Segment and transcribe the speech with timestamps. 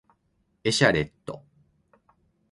[0.63, 1.43] エシャレット